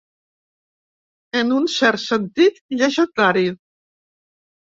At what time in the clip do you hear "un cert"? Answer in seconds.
1.57-2.01